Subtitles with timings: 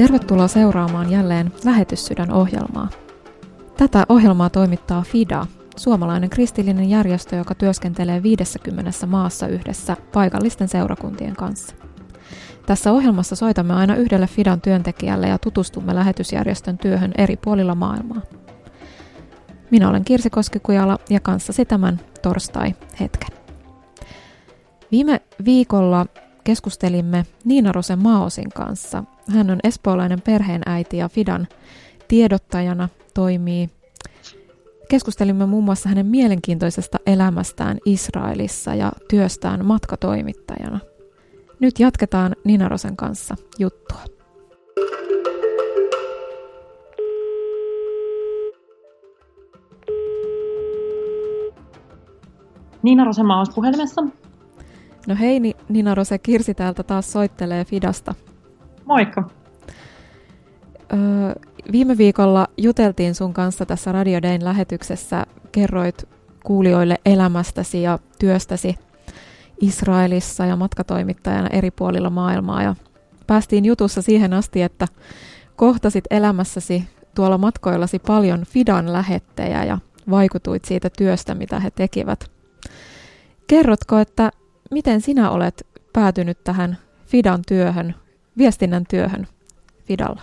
[0.00, 2.88] Tervetuloa seuraamaan jälleen Lähetyssydän ohjelmaa.
[3.76, 5.46] Tätä ohjelmaa toimittaa FIDA,
[5.76, 11.74] suomalainen kristillinen järjestö, joka työskentelee 50 maassa yhdessä paikallisten seurakuntien kanssa.
[12.66, 18.22] Tässä ohjelmassa soitamme aina yhdelle FIDAn työntekijälle ja tutustumme lähetysjärjestön työhön eri puolilla maailmaa.
[19.70, 23.30] Minä olen Kirsi Koskikujala ja kanssasi tämän torstai-hetken.
[24.92, 26.06] Viime viikolla
[26.44, 29.04] keskustelimme Niina Rosen Maosin kanssa.
[29.30, 31.48] Hän on espoolainen perheenäiti ja Fidan
[32.08, 33.70] tiedottajana toimii.
[34.88, 40.80] Keskustelimme muun muassa hänen mielenkiintoisesta elämästään Israelissa ja työstään matkatoimittajana.
[41.60, 44.00] Nyt jatketaan Niina Rosen kanssa juttua.
[52.82, 54.02] Niina Rosen Maos puhelimessa.
[55.06, 58.14] No hei, Nina Rose Kirsi täältä taas soittelee Fidasta.
[58.90, 59.30] Moikka.
[60.92, 60.98] Öö,
[61.72, 65.26] viime viikolla juteltiin sun kanssa tässä Radio Dayn lähetyksessä.
[65.52, 66.08] Kerroit
[66.44, 68.74] kuulijoille elämästäsi ja työstäsi
[69.60, 72.62] Israelissa ja matkatoimittajana eri puolilla maailmaa.
[72.62, 72.74] Ja
[73.26, 74.86] päästiin jutussa siihen asti, että
[75.56, 79.78] kohtasit elämässäsi tuolla matkoillasi paljon Fidan lähettejä ja
[80.10, 82.30] vaikutuit siitä työstä, mitä he tekivät.
[83.46, 84.30] Kerrotko, että
[84.70, 87.94] miten sinä olet päätynyt tähän Fidan työhön,
[88.40, 89.26] viestinnän työhön
[89.84, 90.22] Fidalla?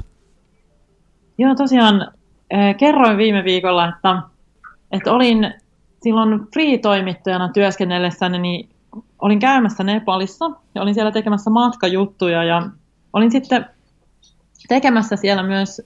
[1.38, 2.12] Joo, tosiaan
[2.52, 4.22] eh, kerroin viime viikolla, että,
[4.92, 5.54] että olin
[6.04, 8.70] silloin free-toimittajana työskennellessäni, niin
[9.22, 12.70] olin käymässä Nepalissa ja olin siellä tekemässä matkajuttuja ja
[13.14, 13.66] olin sitten
[14.68, 15.82] tekemässä siellä myös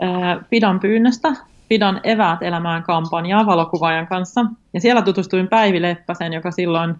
[0.00, 1.32] eh, Fidan pyynnöstä,
[1.68, 4.46] Fidan eväät elämään kampanjaa valokuvaajan kanssa.
[4.74, 6.94] Ja siellä tutustuin Päivi Leppäsen, joka silloin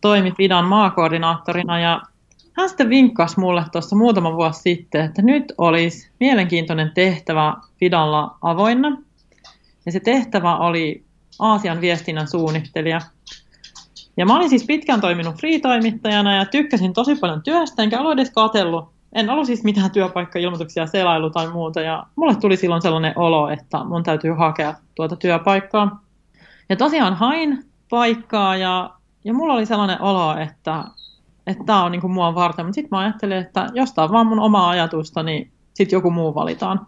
[0.00, 2.02] toimi Fidan maakoordinaattorina ja
[2.56, 8.98] hän sitten vinkkasi mulle tuossa muutama vuosi sitten, että nyt olisi mielenkiintoinen tehtävä Fidalla avoinna.
[9.86, 11.04] Ja se tehtävä oli
[11.38, 13.00] Aasian viestinnän suunnittelija.
[14.16, 18.30] Ja mä olin siis pitkään toiminut free-toimittajana ja tykkäsin tosi paljon työstä, enkä ollut edes
[18.30, 18.88] katsellut.
[19.12, 21.80] En ollut siis mitään työpaikkailmoituksia, selailu tai muuta.
[21.80, 26.00] Ja mulle tuli silloin sellainen olo, että mun täytyy hakea tuota työpaikkaa.
[26.68, 28.90] Ja tosiaan hain paikkaa ja
[29.24, 30.84] ja mulla oli sellainen olo, että
[31.46, 34.12] että tämä on niin kuin mua varten, mutta sitten mä ajattelin, että jos tämä on
[34.12, 36.86] vaan mun omaa ajatusta, niin sitten joku muu valitaan.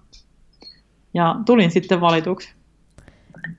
[1.14, 2.54] Ja tulin sitten valituksi.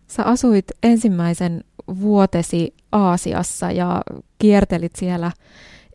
[0.08, 1.64] Sä asuit ensimmäisen
[2.00, 4.02] vuotesi Aasiassa ja
[4.40, 5.32] kiertelit siellä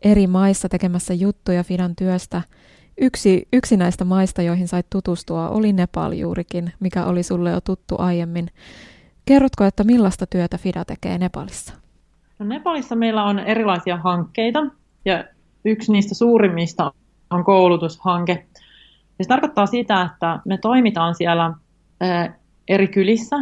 [0.03, 2.41] eri maissa tekemässä juttuja Fidan työstä.
[3.01, 7.95] Yksi, yksi näistä maista, joihin sait tutustua, oli Nepal juurikin, mikä oli sulle jo tuttu
[7.97, 8.47] aiemmin.
[9.25, 11.73] Kerrotko, että millaista työtä Fida tekee Nepalissa?
[12.39, 14.65] No Nepalissa meillä on erilaisia hankkeita
[15.05, 15.23] ja
[15.65, 16.93] yksi niistä suurimmista
[17.29, 18.45] on koulutushanke.
[19.21, 21.53] se tarkoittaa sitä, että me toimitaan siellä
[22.67, 23.35] eri kylissä.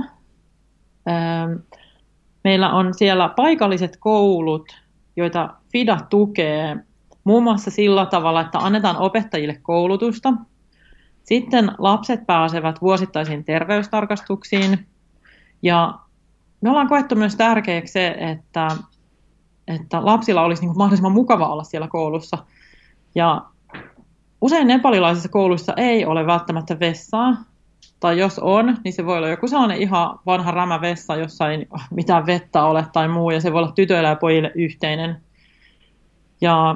[2.44, 4.82] meillä on siellä paikalliset koulut,
[5.16, 6.78] joita FIDA tukee
[7.24, 10.34] muun muassa sillä tavalla, että annetaan opettajille koulutusta.
[11.24, 14.88] Sitten lapset pääsevät vuosittaisiin terveystarkastuksiin
[15.62, 16.00] ja
[16.62, 18.68] me ollaan koettu myös tärkeäksi se, että,
[19.68, 22.38] että lapsilla olisi niin mahdollisimman mukava olla siellä koulussa.
[23.16, 23.42] Ja
[24.42, 27.36] usein nepalilaisissa kouluissa ei ole välttämättä vessaa,
[28.00, 32.26] tai jos on, niin se voi olla joku sellainen ihan vanha rämävessa, jossa ei mitään
[32.26, 35.22] vettä ole tai muu, ja se voi olla tytöillä ja pojille yhteinen.
[36.42, 36.76] Ja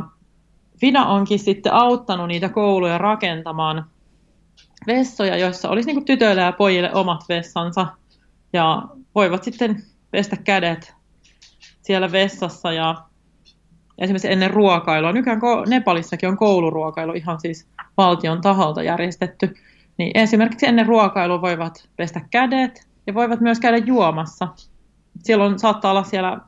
[0.80, 3.86] FIDA onkin sitten auttanut niitä kouluja rakentamaan
[4.88, 7.88] vessoja, joissa olisi niin tytöillä ja pojille omat vessansa,
[8.54, 8.84] ja
[9.16, 10.95] voivat sitten pestä kädet
[11.86, 12.96] siellä vessassa ja
[13.98, 15.12] esimerkiksi ennen ruokailua.
[15.12, 19.56] Nykyään Nepalissakin on kouluruokailu ihan siis valtion taholta järjestetty.
[19.98, 24.48] Niin esimerkiksi ennen ruokailua voivat pestä kädet ja voivat myös käydä juomassa.
[25.24, 26.40] Siellä on, saattaa olla siellä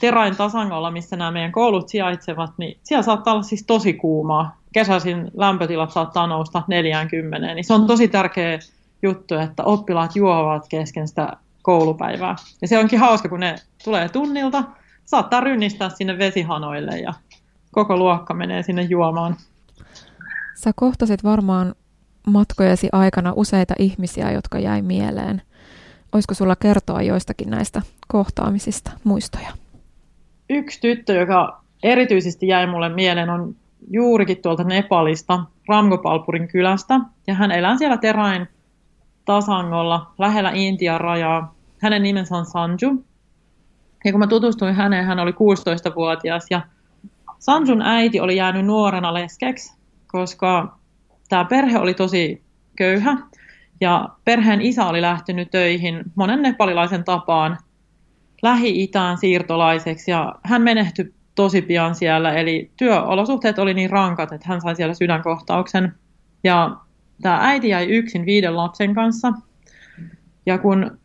[0.00, 4.56] Terain tasangolla, missä nämä meidän koulut sijaitsevat, niin siellä saattaa olla siis tosi kuumaa.
[4.72, 8.58] Kesäisin lämpötilat saattaa nousta 40, niin se on tosi tärkeä
[9.02, 12.36] juttu, että oppilaat juovat kesken sitä koulupäivää.
[12.62, 14.64] Ja se onkin hauska, kun ne tulee tunnilta,
[15.04, 17.14] saattaa rynnistää sinne vesihanoille ja
[17.70, 19.36] koko luokka menee sinne juomaan.
[20.54, 21.74] Sä kohtasit varmaan
[22.26, 25.42] matkojesi aikana useita ihmisiä, jotka jäi mieleen.
[26.12, 29.48] Olisiko sulla kertoa joistakin näistä kohtaamisista muistoja?
[30.50, 33.56] Yksi tyttö, joka erityisesti jäi mulle mieleen, on
[33.90, 37.00] juurikin tuolta Nepalista, Ramgopalpurin kylästä.
[37.26, 38.48] Ja hän elää siellä Terain
[39.28, 41.54] tasangolla, lähellä Intian rajaa.
[41.78, 43.04] Hänen nimensä on Sanju.
[44.04, 46.60] Ja kun mä tutustuin häneen, hän oli 16-vuotias ja
[47.38, 50.78] Sanjun äiti oli jäänyt nuorena leskeksi, koska
[51.28, 52.42] tämä perhe oli tosi
[52.76, 53.16] köyhä
[53.80, 57.58] ja perheen isä oli lähtenyt töihin monen nepalilaisen tapaan
[58.42, 64.60] Lähi-Itään siirtolaiseksi ja hän menehtyi tosi pian siellä, eli työolosuhteet oli niin rankat, että hän
[64.60, 65.94] sai siellä sydänkohtauksen.
[66.44, 66.76] Ja
[67.22, 69.32] tämä äiti jäi yksin viiden lapsen kanssa.
[70.46, 70.98] Ja kun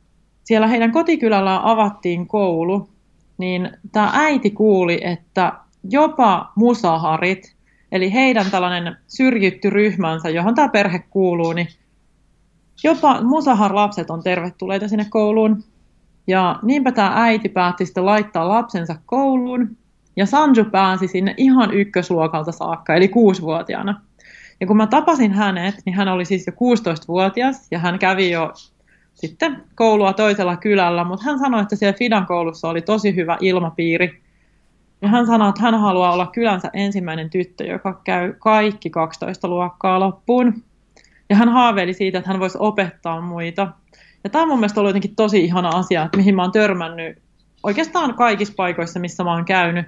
[0.43, 2.89] siellä heidän kotikylällä avattiin koulu,
[3.37, 5.53] niin tämä äiti kuuli, että
[5.89, 7.55] jopa musaharit,
[7.91, 11.67] eli heidän tällainen syrjitty ryhmänsä, johon tämä perhe kuuluu, niin
[12.83, 15.63] jopa musahar-lapset on tervetulleita sinne kouluun.
[16.27, 19.77] Ja niinpä tämä äiti päätti sitten laittaa lapsensa kouluun,
[20.15, 24.01] ja Sanju pääsi sinne ihan ykkösluokalta saakka, eli kuusivuotiaana.
[24.59, 28.53] Ja kun mä tapasin hänet, niin hän oli siis jo 16-vuotias, ja hän kävi jo
[29.13, 34.23] sitten koulua toisella kylällä, mutta hän sanoi, että siellä Fidan koulussa oli tosi hyvä ilmapiiri.
[35.01, 39.99] Ja hän sanoi, että hän haluaa olla kylänsä ensimmäinen tyttö, joka käy kaikki 12 luokkaa
[39.99, 40.63] loppuun.
[41.29, 43.67] Ja hän haaveili siitä, että hän voisi opettaa muita.
[44.23, 47.17] Ja tämä on mun mielestä ollut jotenkin tosi ihana asia, että mihin mä oon törmännyt
[47.63, 49.85] oikeastaan kaikissa paikoissa, missä mä oon käynyt.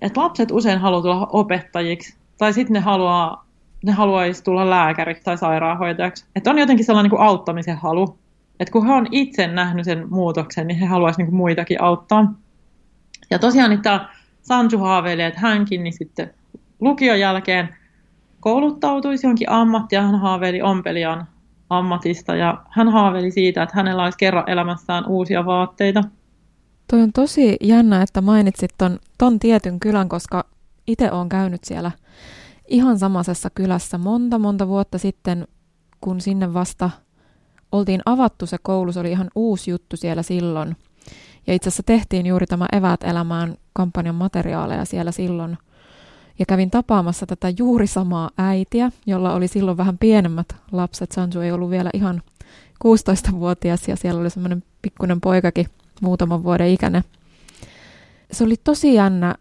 [0.00, 3.45] Että lapset usein haluaa tulla opettajiksi, tai sitten ne haluaa
[3.86, 6.24] ne haluaisi tulla lääkäriksi tai sairaanhoitajaksi.
[6.36, 8.18] Että on jotenkin sellainen niin kuin auttamisen halu.
[8.60, 12.34] Että kun he on itse nähnyt sen muutoksen, niin he haluaisivat niin muitakin auttaa.
[13.30, 14.08] Ja tosiaan niin tämä
[14.42, 16.34] Sanju haaveili, että hänkin niin sitten
[16.80, 17.76] lukion jälkeen
[18.40, 20.02] kouluttautuisi johonkin ammattiin.
[20.02, 21.26] Hän haaveili ompelijan
[21.70, 26.04] ammatista ja hän haaveili siitä, että hänellä olisi kerran elämässään uusia vaatteita.
[26.90, 30.44] Toi on tosi jännä, että mainitsit ton, ton tietyn kylän, koska
[30.86, 31.90] itse olen käynyt siellä
[32.68, 35.48] ihan samaisessa kylässä monta monta vuotta sitten,
[36.00, 36.90] kun sinne vasta
[37.72, 40.76] oltiin avattu se koulu, se oli ihan uusi juttu siellä silloin.
[41.46, 45.58] Ja itse asiassa tehtiin juuri tämä Eväät elämään kampanjan materiaaleja siellä silloin.
[46.38, 51.12] Ja kävin tapaamassa tätä juuri samaa äitiä, jolla oli silloin vähän pienemmät lapset.
[51.12, 52.22] Sanju ei ollut vielä ihan
[52.84, 55.66] 16-vuotias ja siellä oli semmoinen pikkuinen poikakin
[56.02, 57.04] muutaman vuoden ikäinen.
[58.32, 59.34] Se oli tosi jännä,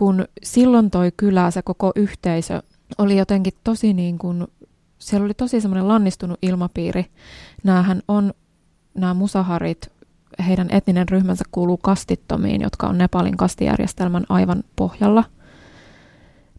[0.00, 2.62] kun silloin toi kylä, se koko yhteisö
[2.98, 4.46] oli jotenkin tosi niin kuin,
[4.98, 7.06] siellä oli tosi semmoinen lannistunut ilmapiiri.
[7.64, 8.32] Nämähän on,
[8.94, 9.92] nämä musaharit,
[10.46, 15.24] heidän etninen ryhmänsä kuuluu kastittomiin, jotka on Nepalin kastijärjestelmän aivan pohjalla.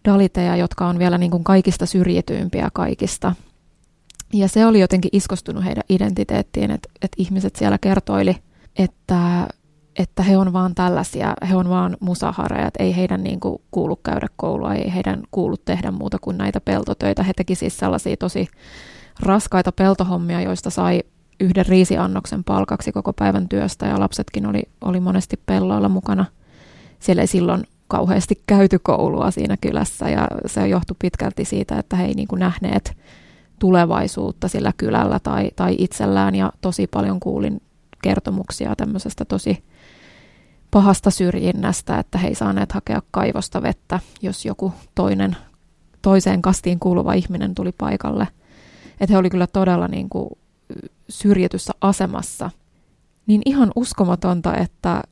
[0.06, 3.36] Daliteja, jotka on vielä niin kuin kaikista syrjityimpiä kaikista.
[4.34, 8.36] Ja se oli jotenkin iskostunut heidän identiteettiin, että, että ihmiset siellä kertoili,
[8.76, 9.48] että
[10.00, 13.96] että he on vaan tällaisia, he on vaan musahareja, että ei heidän niin kuin kuulu
[13.96, 17.24] käydä koulua, ei heidän kuulu tehdä muuta kuin näitä peltotöitä.
[17.24, 18.48] He teki siis sellaisia tosi
[19.20, 21.04] raskaita peltohommia, joista sai
[21.40, 26.26] yhden riisiannoksen palkaksi koko päivän työstä ja lapsetkin oli, oli monesti pelloilla mukana.
[27.00, 32.06] Siellä ei silloin kauheasti käyty koulua siinä kylässä ja se johtui pitkälti siitä, että he
[32.06, 32.98] ei niin kuin nähneet
[33.60, 37.62] tulevaisuutta sillä kylällä tai, tai itsellään ja tosi paljon kuulin
[38.04, 39.64] kertomuksia tämmöisestä tosi
[40.72, 45.38] pahasta syrjinnästä, että he ei saaneet hakea kaivosta vettä, jos joku toinen,
[46.02, 48.28] toiseen kastiin kuuluva ihminen tuli paikalle.
[49.00, 50.30] Että he oli kyllä todella niin kuin
[51.10, 52.50] syrjityssä asemassa.
[53.28, 55.04] Niin ihan uskomatonta, että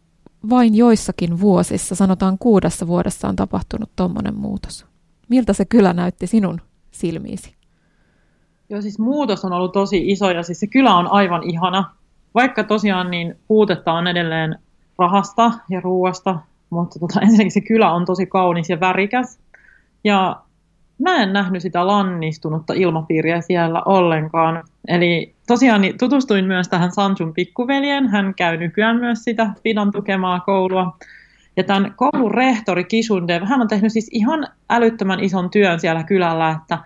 [0.50, 4.86] vain joissakin vuosissa, sanotaan kuudessa vuodessa on tapahtunut tuommoinen muutos.
[5.30, 6.62] Miltä se kylä näytti sinun
[6.92, 7.56] silmiisi?
[8.70, 11.96] Joo, siis muutos on ollut tosi iso ja siis se kylä on aivan ihana.
[12.36, 14.60] Vaikka tosiaan niin puutetta on edelleen
[15.00, 16.40] rahasta ja ruoasta,
[16.70, 19.40] mutta tota, ensinnäkin se kylä on tosi kaunis ja värikäs.
[20.04, 20.42] Ja
[21.00, 24.64] mä en nähnyt sitä lannistunutta ilmapiiriä siellä ollenkaan.
[24.88, 28.08] Eli tosiaan niin tutustuin myös tähän Sanjun pikkuveljen.
[28.08, 30.98] Hän käy nykyään myös sitä Fidan tukemaa koulua.
[31.58, 36.50] Ja tämän koulun rehtori Kisundev, hän on tehnyt siis ihan älyttömän ison työn siellä kylällä,
[36.50, 36.78] että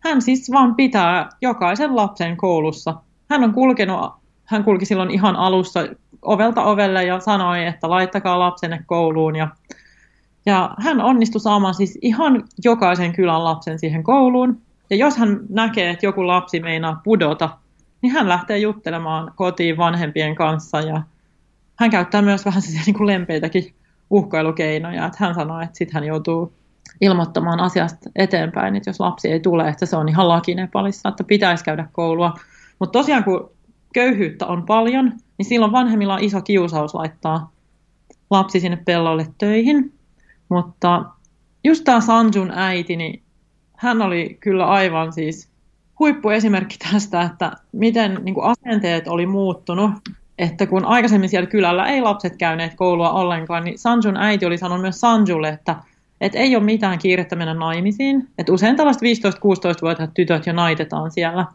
[0.00, 2.94] hän siis vaan pitää jokaisen lapsen koulussa.
[3.30, 4.12] Hän on kulkenut,
[4.44, 5.80] hän kulki silloin ihan alussa
[6.22, 9.36] ovelta ovelle ja sanoi, että laittakaa lapsenne kouluun.
[9.36, 9.48] Ja,
[10.46, 14.60] ja hän onnistui saamaan siis ihan jokaisen kylän lapsen siihen kouluun.
[14.90, 17.50] Ja jos hän näkee, että joku lapsi meinaa pudota,
[18.02, 20.80] niin hän lähtee juttelemaan kotiin vanhempien kanssa.
[20.80, 21.02] Ja
[21.76, 23.74] hän käyttää myös vähän niin kuin lempeitäkin
[24.10, 25.06] uhkailukeinoja.
[25.06, 26.52] Että hän sanoi, että sitten hän joutuu
[27.00, 31.24] ilmoittamaan asiasta eteenpäin, että jos lapsi ei tule, että se on ihan laki Nepalissa, että
[31.24, 32.34] pitäisi käydä koulua.
[32.78, 33.50] Mutta tosiaan kun
[33.94, 37.50] köyhyyttä on paljon, niin silloin vanhemmilla on iso kiusaus laittaa
[38.30, 39.92] lapsi sinne pellolle töihin.
[40.48, 41.04] Mutta
[41.64, 43.22] just tämä Sanjun äiti, niin
[43.76, 45.48] hän oli kyllä aivan siis
[45.98, 49.90] huippuesimerkki tästä, että miten niin kuin asenteet oli muuttunut.
[50.38, 54.82] Että kun aikaisemmin siellä kylällä ei lapset käyneet koulua ollenkaan, niin Sanjun äiti oli sanonut
[54.82, 55.76] myös Sanjulle, että,
[56.20, 58.28] että ei ole mitään kiirettä mennä naimisiin.
[58.38, 61.46] Että usein tällaiset 15-16-vuotiaat tytöt jo naitetaan siellä.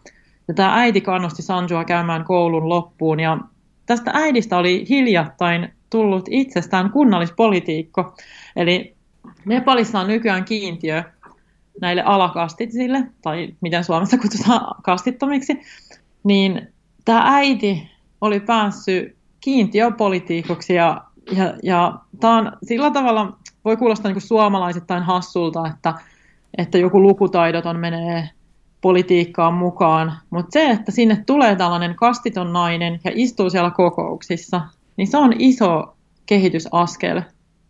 [0.48, 3.38] Ja tämä äiti kannusti Sanjua käymään koulun loppuun ja
[3.86, 8.16] tästä äidistä oli hiljattain tullut itsestään kunnallispolitiikko.
[8.56, 8.96] Eli
[9.46, 11.04] Nepalissa on nykyään kiintiö
[11.82, 15.62] näille alakastisille, tai miten Suomessa kutsutaan kastittomiksi,
[16.24, 16.68] niin
[17.06, 24.22] tämä äiti oli päässyt kiintiöpolitiikoksi ja, ja, ja tämä on sillä tavalla, voi kuulostaa niin
[24.22, 25.94] suomalaisittain hassulta, että,
[26.58, 28.30] että joku lukutaidoton menee
[28.84, 34.62] politiikkaan mukaan, mutta se, että sinne tulee tällainen kastiton nainen ja istuu siellä kokouksissa,
[34.98, 37.22] niin se on iso kehitysaskel,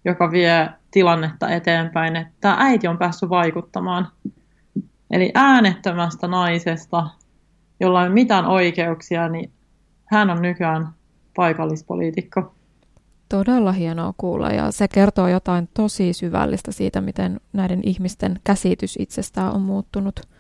[0.06, 4.08] joka vie tilannetta eteenpäin, että äiti on päässyt vaikuttamaan.
[5.12, 7.08] Eli äänettömästä naisesta,
[7.80, 9.52] jolla ei ole mitään oikeuksia, niin
[10.06, 10.90] hän on nykyään
[11.36, 12.56] paikallispoliitikko.
[13.30, 19.54] Todella hienoa kuulla ja se kertoo jotain tosi syvällistä siitä, miten näiden ihmisten käsitys itsestään
[19.54, 20.33] on muuttunut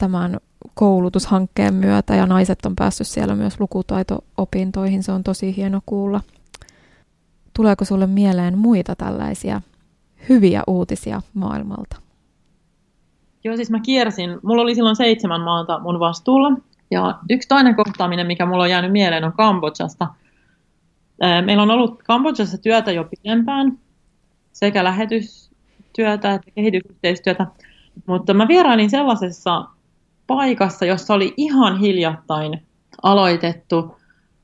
[0.00, 0.38] tämän
[0.74, 5.02] koulutushankkeen myötä ja naiset on päässyt siellä myös lukutaito-opintoihin.
[5.02, 6.20] Se on tosi hieno kuulla.
[7.56, 9.60] Tuleeko sulle mieleen muita tällaisia
[10.28, 11.96] hyviä uutisia maailmalta?
[13.44, 14.38] Joo, siis mä kiersin.
[14.42, 16.52] Mulla oli silloin seitsemän maata mun vastuulla.
[16.90, 20.06] Ja yksi toinen kohtaaminen, mikä mulla on jäänyt mieleen, on Kambodžasta.
[21.44, 23.78] Meillä on ollut Kambodžassa työtä jo pidempään,
[24.52, 27.46] sekä lähetystyötä että kehitysyhteistyötä.
[28.06, 29.64] Mutta mä vierailin sellaisessa
[30.30, 32.66] paikassa, jossa oli ihan hiljattain
[33.02, 33.96] aloitettu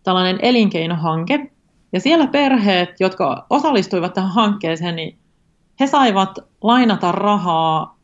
[0.03, 1.51] tällainen elinkeinohanke.
[1.93, 5.19] Ja siellä perheet, jotka osallistuivat tähän hankkeeseen, niin
[5.81, 7.99] he saivat lainata rahaa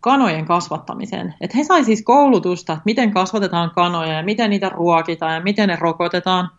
[0.00, 1.34] kanojen kasvattamiseen.
[1.40, 5.68] Et he saivat siis koulutusta, että miten kasvatetaan kanoja ja miten niitä ruokitaan ja miten
[5.68, 6.50] ne rokotetaan.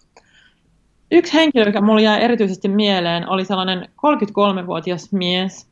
[1.11, 5.69] Yksi henkilö, joka mulle jäi erityisesti mieleen, oli sellainen 33-vuotias mies.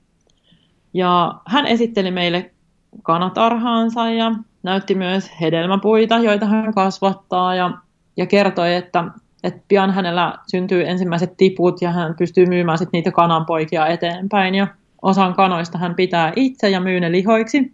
[0.93, 2.51] Ja hän esitteli meille
[3.03, 4.31] kanatarhaansa ja
[4.63, 7.71] näytti myös hedelmäpuita, joita hän kasvattaa ja,
[8.17, 9.03] ja kertoi, että,
[9.43, 14.67] että pian hänellä syntyy ensimmäiset tiput ja hän pystyy myymään sit niitä kananpoikia eteenpäin ja
[15.01, 17.73] osan kanoista hän pitää itse ja myy ne lihoiksi.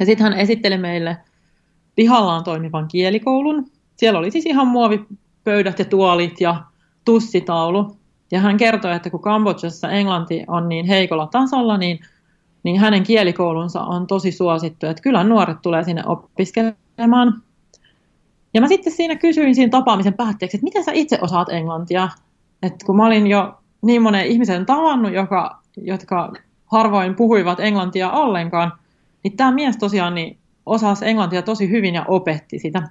[0.00, 1.16] Ja sitten hän esitteli meille
[1.96, 3.70] pihallaan toimivan kielikoulun.
[3.96, 6.62] Siellä oli siis ihan muovipöydät ja tuolit ja
[7.04, 7.96] tussitaulu.
[8.30, 12.00] Ja hän kertoi, että kun Kambodžassa englanti on niin heikolla tasolla, niin
[12.66, 17.42] niin hänen kielikoulunsa on tosi suosittu, että kyllä nuoret tulee sinne opiskelemaan.
[18.54, 22.08] Ja mä sitten siinä kysyin siinä tapaamisen päätteeksi, että miten sä itse osaat englantia?
[22.62, 26.32] Että kun mä olin jo niin monen ihmisen tavannut, joka, jotka
[26.66, 28.72] harvoin puhuivat englantia ollenkaan,
[29.22, 32.88] niin tämä mies tosiaan niin osasi englantia tosi hyvin ja opetti sitä.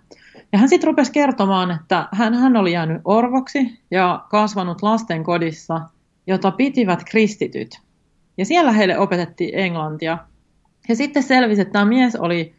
[0.52, 5.82] Ja hän sitten rupesi kertomaan, että hän, hän oli jäänyt orvoksi ja kasvanut lastenkodissa,
[6.28, 7.85] jota pitivät kristityt.
[8.38, 10.18] Ja siellä heille opetettiin englantia.
[10.90, 12.56] Ja sitten selvisi, että tämä mies oli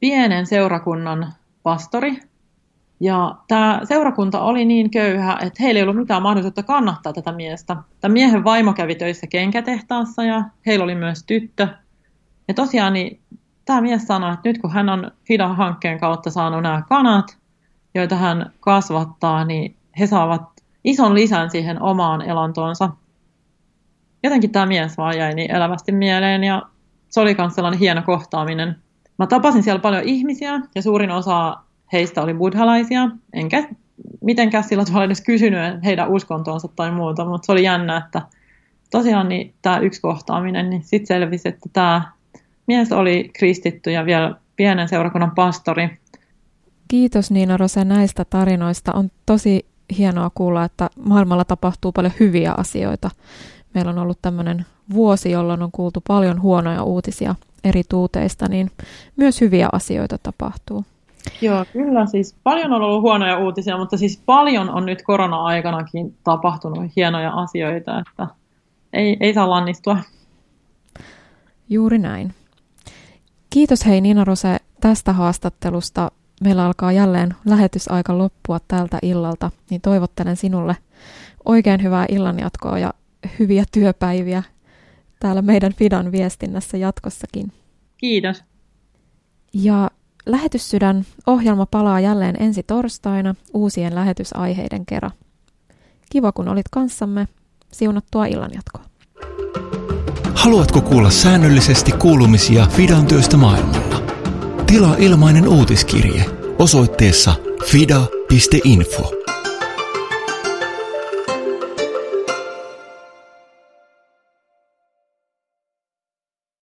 [0.00, 2.20] pienen seurakunnan pastori.
[3.00, 7.76] Ja tämä seurakunta oli niin köyhä, että heillä ei ollut mitään mahdollisuutta kannattaa tätä miestä.
[8.00, 11.68] Tämä miehen vaimo kävi töissä kenkätehtaassa ja heillä oli myös tyttö.
[12.48, 13.20] Ja tosiaan niin
[13.64, 17.38] tämä mies sanoi, että nyt kun hän on FIDA-hankkeen kautta saanut nämä kanat,
[17.94, 20.42] joita hän kasvattaa, niin he saavat
[20.84, 22.90] ison lisän siihen omaan elantoonsa
[24.26, 26.62] jotenkin tämä mies vaan jäi niin elävästi mieleen ja
[27.08, 28.76] se oli myös sellainen hieno kohtaaminen.
[29.18, 31.56] Mä tapasin siellä paljon ihmisiä ja suurin osa
[31.92, 33.68] heistä oli buddhalaisia, enkä
[34.20, 38.22] mitenkään sillä tavalla edes kysynyt heidän uskontonsa tai muuta, mutta se oli jännä, että
[38.90, 42.02] tosiaan niin tämä yksi kohtaaminen, niin sitten selvisi, että tämä
[42.66, 45.98] mies oli kristitty ja vielä pienen seurakunnan pastori.
[46.88, 48.92] Kiitos Niina Rose näistä tarinoista.
[48.92, 49.66] On tosi
[49.98, 53.10] hienoa kuulla, että maailmalla tapahtuu paljon hyviä asioita
[53.76, 58.70] meillä on ollut tämmöinen vuosi, jolloin on kuultu paljon huonoja uutisia eri tuuteista, niin
[59.16, 60.84] myös hyviä asioita tapahtuu.
[61.40, 66.96] Joo, kyllä siis paljon on ollut huonoja uutisia, mutta siis paljon on nyt korona-aikanakin tapahtunut
[66.96, 68.26] hienoja asioita, että
[68.92, 69.98] ei, ei saa lannistua.
[71.68, 72.34] Juuri näin.
[73.50, 76.10] Kiitos hei Nina Rose tästä haastattelusta.
[76.44, 80.76] Meillä alkaa jälleen lähetysaika loppua tältä illalta, niin toivottelen sinulle
[81.44, 82.92] oikein hyvää illanjatkoa ja
[83.38, 84.42] hyviä työpäiviä
[85.20, 87.52] täällä meidän Fidan viestinnässä jatkossakin.
[87.96, 88.44] Kiitos.
[89.52, 89.90] Ja
[90.26, 95.10] Lähetyssydän ohjelma palaa jälleen ensi torstaina uusien lähetysaiheiden kerran.
[96.10, 97.28] Kiva kun olit kanssamme.
[97.72, 98.84] Siunattua illanjatkoa.
[100.34, 104.02] Haluatko kuulla säännöllisesti kuulumisia Fidan työstä maailmalla?
[104.66, 106.24] Tilaa ilmainen uutiskirje
[106.58, 107.34] osoitteessa
[107.66, 109.25] fida.info.